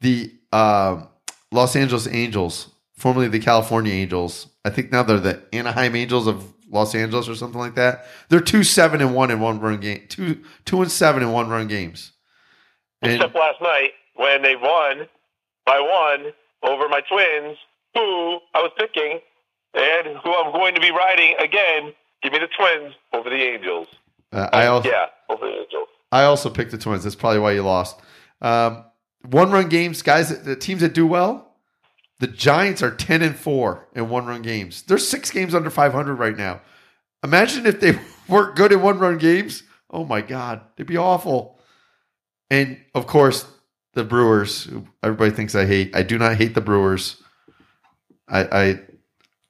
[0.00, 1.08] The um,
[1.52, 4.46] Los Angeles Angels, formerly the California Angels.
[4.64, 8.06] I think now they're the Anaheim Angels of Los Angeles or something like that.
[8.28, 10.04] They're two seven and one in one run game.
[10.08, 12.12] Two two and seven in one run games.
[13.02, 15.08] And Except last night when they won
[15.66, 17.56] by one over my twins,
[17.94, 19.20] who I was picking,
[19.74, 21.92] and who I'm going to be riding again.
[22.22, 23.88] Give me the twins over the Angels.
[24.32, 25.88] uh, I also yeah, over the Angels.
[26.12, 27.04] I also picked the Twins.
[27.04, 27.98] That's probably why you lost.
[28.42, 28.84] Um,
[29.22, 30.28] one run games, guys.
[30.28, 31.49] The the teams that do well.
[32.20, 34.82] The Giants are ten and four in one run games.
[34.82, 36.60] They're six games under five hundred right now.
[37.24, 39.62] Imagine if they weren't good in one run games.
[39.90, 41.58] Oh my God, they'd be awful.
[42.50, 43.46] And of course,
[43.94, 44.68] the Brewers.
[45.02, 45.96] Everybody thinks I hate.
[45.96, 47.22] I do not hate the Brewers.
[48.28, 48.80] I, I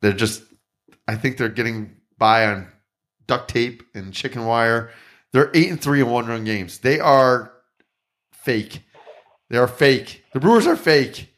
[0.01, 0.43] they're just.
[1.09, 2.69] I think they're getting by on
[3.27, 4.93] duct tape and chicken wire.
[5.33, 6.79] They're eight and three in one run games.
[6.79, 7.53] They are
[8.33, 8.83] fake.
[9.49, 10.23] They are fake.
[10.33, 11.35] The Brewers are fake.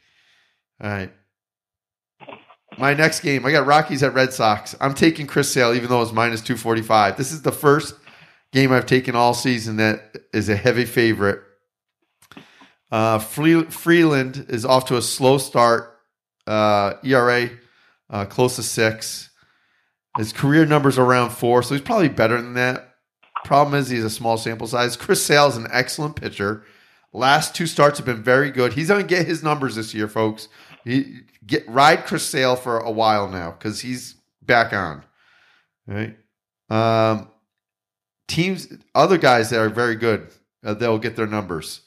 [0.79, 1.11] All right.
[2.77, 4.75] My next game, I got Rockies at Red Sox.
[4.81, 7.17] I'm taking Chris Sale, even though it's minus 245.
[7.17, 7.95] This is the first
[8.51, 11.41] game I've taken all season that is a heavy favorite.
[12.91, 15.99] Uh, Freeland is off to a slow start.
[16.45, 17.49] Uh, ERA
[18.09, 19.29] uh, close to six.
[20.17, 22.95] His career numbers are around four, so he's probably better than that.
[23.43, 24.95] Problem is, he's a small sample size.
[24.95, 26.63] Chris Sale is an excellent pitcher.
[27.11, 28.73] Last two starts have been very good.
[28.73, 30.47] He's going to get his numbers this year, folks.
[30.83, 35.03] He, get ride Chris Sale for a while now because he's back on.
[35.87, 36.17] Right.
[36.69, 37.29] Um,
[38.27, 40.29] teams, other guys that are very good,
[40.63, 41.81] uh, they'll get their numbers.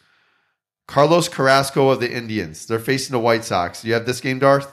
[0.86, 2.66] Carlos Carrasco of the Indians.
[2.66, 3.84] They're facing the White Sox.
[3.84, 4.70] You have this game, Darth?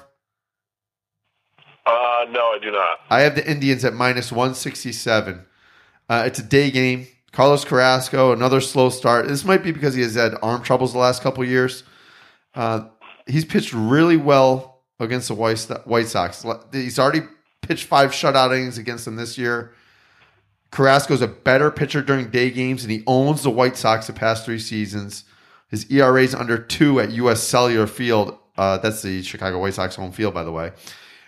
[1.85, 2.99] Uh, no, I do not.
[3.09, 5.45] I have the Indians at minus 167.
[6.09, 7.07] Uh, it's a day game.
[7.31, 9.27] Carlos Carrasco, another slow start.
[9.27, 11.83] This might be because he has had arm troubles the last couple years.
[12.53, 12.85] Uh,
[13.25, 16.45] he's pitched really well against the White Sox.
[16.71, 17.21] He's already
[17.61, 19.73] pitched five shutout innings against them this year.
[20.71, 24.45] Carrasco's a better pitcher during day games, and he owns the White Sox the past
[24.45, 25.23] three seasons.
[25.69, 27.41] His ERA is under two at U.S.
[27.41, 28.37] Cellular Field.
[28.57, 30.71] Uh, that's the Chicago White Sox home field, by the way.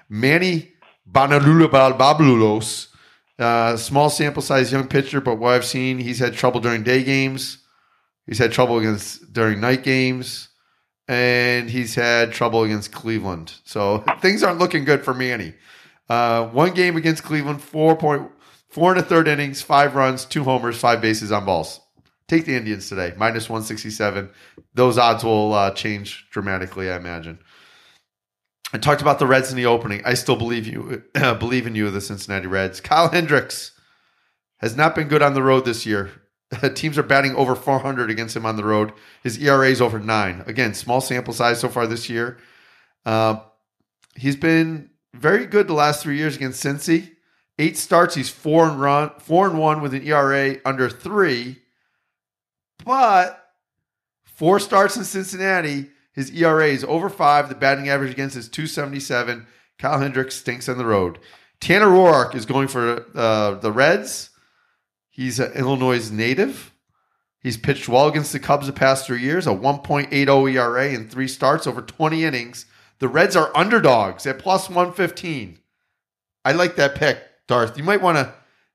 [0.09, 0.73] Manny
[1.11, 2.87] Banalulabalulos,
[3.37, 7.03] uh, small sample size young pitcher, but what I've seen, he's had trouble during day
[7.03, 7.59] games.
[8.25, 10.49] He's had trouble against during night games,
[11.07, 13.53] and he's had trouble against Cleveland.
[13.63, 15.53] So things aren't looking good for Manny.
[16.09, 18.31] Uh, one game against Cleveland, four point
[18.69, 21.79] four and a third innings, five runs, two homers, five bases on balls.
[22.27, 24.29] Take the Indians today, minus 167.
[24.73, 27.39] Those odds will uh, change dramatically, I imagine.
[28.73, 30.01] I talked about the Reds in the opening.
[30.05, 32.81] I still believe you, believe in you, the Cincinnati Reds.
[32.81, 33.71] Kyle Hendricks
[34.57, 36.09] has not been good on the road this year.
[36.75, 38.93] Teams are batting over 400 against him on the road.
[39.23, 40.43] His ERA is over nine.
[40.47, 42.37] Again, small sample size so far this year.
[43.05, 43.37] Uh,
[44.15, 47.11] he's been very good the last three years against Cincy.
[47.57, 51.61] Eight starts, he's four and run, four and one with an ERA under three.
[52.83, 53.49] But
[54.25, 57.49] four starts in Cincinnati, his ERA is over five.
[57.49, 59.45] The batting average against is 277.
[59.77, 61.19] Kyle Hendricks stinks on the road.
[61.59, 64.29] Tanner Roark is going for uh, the Reds.
[65.15, 66.73] He's an Illinois native.
[67.39, 71.29] He's pitched well against the Cubs the past three years, a 1.80 ERA in three
[71.29, 72.65] starts over 20 innings.
[72.99, 75.57] The Reds are underdogs at plus 115.
[76.43, 77.77] I like that pick, Darth.
[77.77, 78.33] You might want to.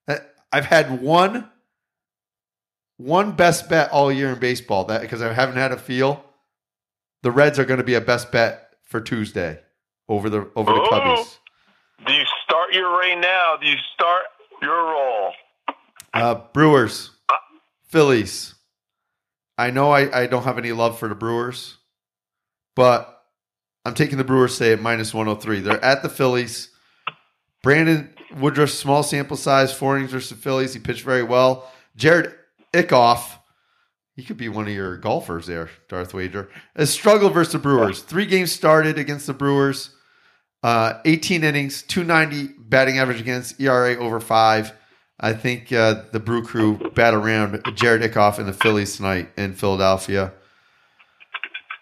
[0.09, 0.19] Uh,
[0.51, 1.51] I've had one
[2.97, 6.25] one best bet all year in baseball that because I haven't had a feel.
[7.23, 9.61] The Reds are going to be a best bet for Tuesday
[10.09, 10.81] over the over the.
[10.91, 11.37] Cubbies.
[12.07, 13.59] Do you start your reign now?
[13.61, 14.25] Do you start
[14.63, 15.33] your roll?
[16.13, 17.11] Uh, Brewers,
[17.85, 18.55] Phillies.
[19.57, 21.77] I know I, I don't have any love for the Brewers,
[22.75, 23.23] but
[23.85, 25.61] I'm taking the Brewers say at minus 103.
[25.61, 26.71] They're at the Phillies.
[27.63, 30.75] Brandon Woodruff, small sample size, four innings versus the Phillies.
[30.75, 31.71] He pitched very well.
[31.97, 32.35] Jerad
[32.73, 33.39] Eickhoff,
[34.15, 36.49] he could be one of your golfers there, Darth Wager.
[36.77, 38.03] A struggle versus the Brewers.
[38.03, 39.91] Three games started against the Brewers.
[40.63, 44.73] Uh, 18 innings, 290 batting average against, ERA over five.
[45.23, 49.55] I think uh, the Brew Crew bat around Jerad Eickhoff and the Phillies tonight in
[49.55, 50.33] Philadelphia.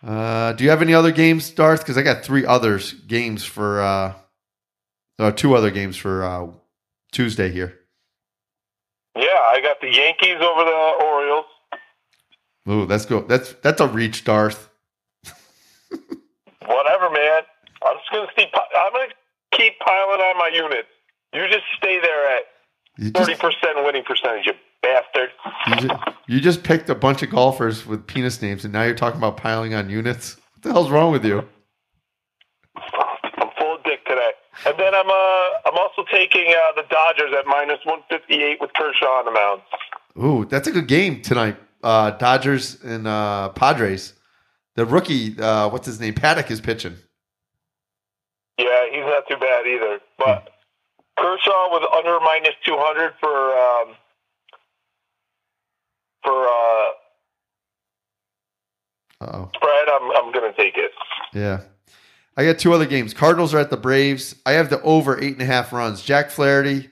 [0.05, 1.81] Uh, do you have any other games, Darth?
[1.81, 6.48] Because I got three others games for uh, two other games for uh,
[7.12, 7.79] Tuesday here.
[9.16, 11.46] Yeah, I got the Yankees over the Orioles.
[12.68, 13.22] Ooh, that's go.
[13.22, 14.68] That's that's a reach, Darth.
[16.66, 17.42] Whatever, man.
[17.83, 18.48] I'm just gonna keep.
[18.55, 19.14] I'm gonna
[19.53, 20.88] keep piling on my units.
[21.33, 22.42] You just stay there at
[22.98, 25.30] thirty percent winning percentage, you bastard.
[25.66, 28.94] you, just, you just picked a bunch of golfers with penis names, and now you're
[28.94, 30.37] talking about piling on units.
[30.54, 31.46] What the hell's wrong with you?
[32.76, 34.30] I'm full of dick today.
[34.66, 38.61] And then I'm uh I'm also taking uh, the Dodgers at minus one fifty eight
[38.61, 39.62] with Kershaw on the mound.
[40.20, 41.56] Ooh, that's a good game tonight.
[41.82, 44.14] Uh, Dodgers and uh, Padres.
[44.74, 46.14] The rookie, uh, what's his name?
[46.14, 46.96] Paddack is pitching.
[48.58, 50.00] Yeah, he's not too bad either.
[50.18, 50.50] But
[51.18, 53.94] Kershaw was under minus two hundred for um
[56.22, 56.92] for uh
[59.54, 59.88] spread.
[59.92, 60.92] I'm I'm gonna take it.
[61.35, 61.61] Yeah.
[62.37, 63.14] I got two other games.
[63.14, 64.37] Cardinals are at the Braves.
[64.46, 66.02] I have the over eight and a half runs.
[66.02, 66.88] Jack Flaherty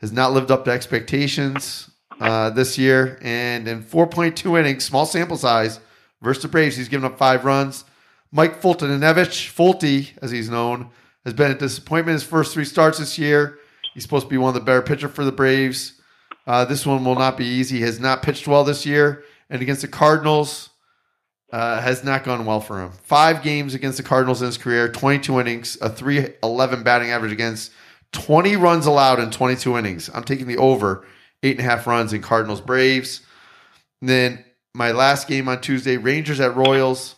[0.00, 3.16] has not lived up to expectations uh, this year.
[3.22, 5.78] And in 4.2 innings, small sample size,
[6.20, 7.84] versus the Braves, he's given up five runs.
[8.32, 10.90] Mike Foltynewicz, Folty, as he's known,
[11.24, 13.59] has been a disappointment his first three starts this year.
[13.94, 16.00] He's supposed to be one of the better pitcher for the Braves.
[16.46, 17.76] Uh, this one will not be easy.
[17.76, 19.24] He has not pitched well this year.
[19.48, 20.70] And against the Cardinals,
[21.52, 22.92] uh, has not gone well for him.
[23.02, 27.72] Five games against the Cardinals in his career, 22 innings, a 311 batting average against,
[28.12, 30.10] 20 runs allowed in 22 innings.
[30.12, 31.04] I'm taking the over,
[31.42, 33.22] eight and a half runs in Cardinals Braves.
[34.00, 37.16] Then my last game on Tuesday, Rangers at Royals.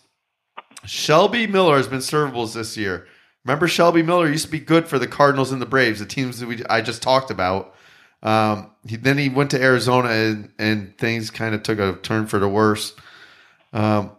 [0.85, 3.07] Shelby Miller has been servables this year.
[3.45, 6.39] Remember, Shelby Miller used to be good for the Cardinals and the Braves, the teams
[6.39, 7.75] that we I just talked about.
[8.23, 12.27] Um, he, then he went to Arizona and, and things kind of took a turn
[12.27, 12.95] for the worse.
[13.73, 14.13] Um,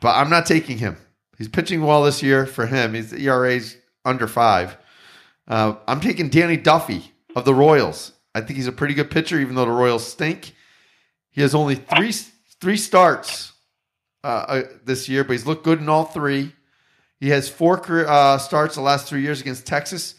[0.00, 0.96] but I'm not taking him.
[1.36, 2.94] He's pitching well this year for him.
[2.94, 4.76] His ERA's under five.
[5.48, 8.12] Uh, I'm taking Danny Duffy of the Royals.
[8.34, 10.54] I think he's a pretty good pitcher, even though the Royals stink.
[11.30, 12.12] He has only three
[12.60, 13.52] three starts
[14.22, 16.52] uh, uh, this year, but he's looked good in all three.
[17.20, 17.78] He has four
[18.08, 20.14] uh, starts the last three years against Texas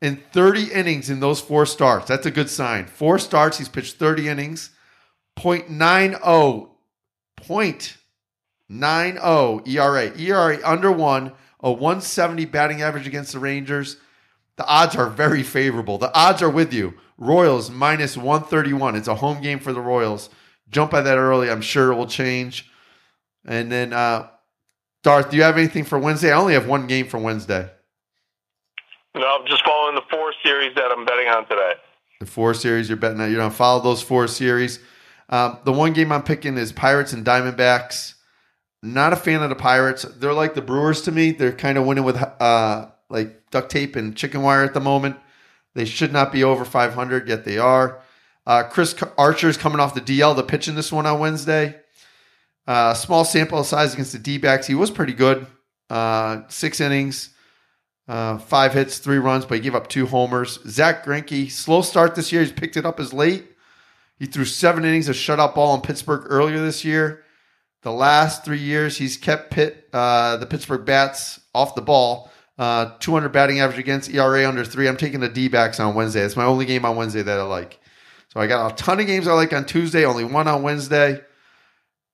[0.00, 2.06] and 30 innings in those four starts.
[2.06, 2.86] That's a good sign.
[2.86, 4.70] Four starts, he's pitched 30 innings,
[5.38, 6.68] 0.90,
[7.42, 10.18] 0.90 ERA.
[10.18, 13.96] ERA under one, a 170 batting average against the Rangers.
[14.56, 15.98] The odds are very favorable.
[15.98, 16.94] The odds are with you.
[17.18, 18.96] Royals minus 131.
[18.96, 20.30] It's a home game for the Royals.
[20.70, 21.50] Jump by that early.
[21.50, 22.70] I'm sure it will change.
[23.44, 24.28] And then, uh,
[25.06, 26.32] Darth, do you have anything for Wednesday?
[26.32, 27.70] I only have one game for Wednesday.
[29.14, 31.74] No, I'm just following the four series that I'm betting on today.
[32.18, 33.30] The four series you're betting on.
[33.30, 34.80] You're going to follow those four series.
[35.28, 38.14] Um, the one game I'm picking is Pirates and Diamondbacks.
[38.82, 40.02] Not a fan of the Pirates.
[40.02, 41.30] They're like the Brewers to me.
[41.30, 45.18] They're kind of winning with uh, like duct tape and chicken wire at the moment.
[45.74, 48.02] They should not be over 500, yet they are.
[48.44, 51.76] Uh, Chris Archer's coming off the DL to pitch in this one on Wednesday.
[52.66, 54.66] Uh, small sample size against the D backs.
[54.66, 55.46] He was pretty good.
[55.88, 57.30] Uh, six innings,
[58.08, 60.58] uh, five hits, three runs, but he gave up two homers.
[60.66, 62.42] Zack Greinke, slow start this year.
[62.42, 63.46] He's picked it up as late.
[64.18, 67.22] He threw seven innings of shutout ball in Pittsburgh earlier this year.
[67.82, 72.30] The last three years, he's kept Pitt, uh, the Pittsburgh bats off the ball.
[72.58, 74.88] Uh, 200 batting average against ERA under three.
[74.88, 76.22] I'm taking the D backs on Wednesday.
[76.22, 77.78] It's my only game on Wednesday that I like.
[78.32, 81.20] So I got a ton of games I like on Tuesday, only one on Wednesday.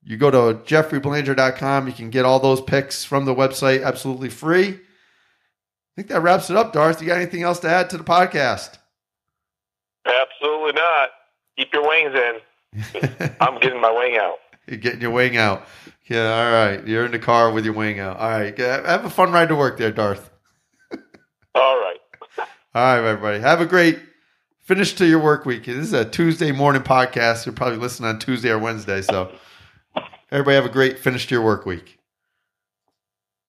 [0.04, 1.86] You go to jeffreybelanger.com.
[1.86, 4.68] You can get all those picks from the website absolutely free.
[4.68, 7.00] I think that wraps it up, Darth.
[7.00, 8.78] You got anything else to add to the podcast?
[10.06, 11.10] Absolutely not.
[11.56, 13.34] Keep your wings in.
[13.40, 14.38] I'm getting my wing out.
[14.66, 15.66] You're getting your wing out.
[16.06, 16.86] Yeah, all right.
[16.86, 18.18] You're in the car with your wing out.
[18.18, 18.56] All right.
[18.58, 20.30] Have a fun ride to work there, Darth.
[21.54, 21.98] all right.
[22.74, 23.38] All right, everybody.
[23.40, 23.98] Have a great
[24.62, 25.66] finish to your work week.
[25.66, 27.44] This is a Tuesday morning podcast.
[27.44, 29.02] You're probably listening on Tuesday or Wednesday.
[29.02, 29.30] So,
[30.32, 32.01] everybody have a great finish to your work week.